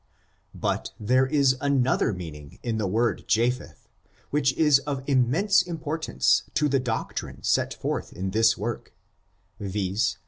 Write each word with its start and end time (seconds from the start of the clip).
But 0.55 0.93
there 0.99 1.27
is 1.27 1.57
an 1.61 1.85
other 1.85 2.11
meaning 2.11 2.57
in 2.63 2.79
the 2.79 2.87
word 2.87 3.23
Japheth, 3.27 3.87
which 4.31 4.51
is 4.53 4.79
of 4.79 5.03
im 5.05 5.29
mense 5.29 5.61
importance 5.61 6.41
to 6.55 6.67
the 6.67 6.79
doctrine 6.79 7.43
set 7.43 7.75
forth 7.75 8.11
in 8.11 8.31
this 8.31 8.55
woric, 8.57 8.87
viz. 9.59 10.17